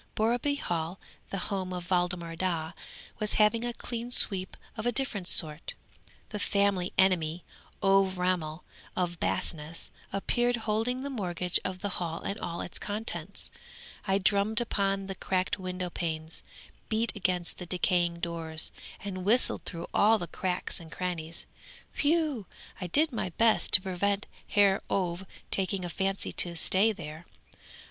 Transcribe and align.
Borreby 0.15 0.55
Hall, 0.55 0.99
the 1.29 1.37
home 1.51 1.71
of 1.71 1.91
Waldemar 1.91 2.35
Daa, 2.35 2.71
was 3.19 3.33
having 3.33 3.63
a 3.63 3.71
clean 3.71 4.09
sweep 4.09 4.57
of 4.75 4.87
a 4.87 4.91
different 4.91 5.27
sort. 5.27 5.75
The 6.29 6.39
family 6.39 6.91
enemy, 6.97 7.43
Ové 7.83 8.17
Ramel 8.17 8.63
from 8.95 9.13
Basness, 9.17 9.91
appeared, 10.11 10.55
holding 10.65 11.03
the 11.03 11.11
mortgage 11.11 11.59
of 11.63 11.81
the 11.81 11.99
Hall 12.01 12.19
and 12.23 12.39
all 12.39 12.61
its 12.61 12.79
contents. 12.79 13.51
I 14.07 14.17
drummed 14.17 14.59
upon 14.59 15.05
the 15.05 15.13
cracked 15.13 15.59
window 15.59 15.91
panes, 15.91 16.41
beat 16.89 17.15
against 17.15 17.59
the 17.59 17.67
decaying 17.67 18.21
doors, 18.21 18.71
and 19.03 19.23
whistled 19.23 19.65
through 19.65 19.85
all 19.93 20.17
the 20.17 20.25
cracks 20.25 20.79
and 20.79 20.91
crannies, 20.91 21.45
whew! 21.97 22.47
I 22.81 22.87
did 22.87 23.11
my 23.11 23.29
best 23.37 23.71
to 23.73 23.81
prevent 23.81 24.25
Herr 24.47 24.81
Ové 24.89 25.27
taking 25.51 25.85
a 25.85 25.89
fancy 25.89 26.31
to 26.31 26.55
stay 26.55 26.91
there. 26.91 27.27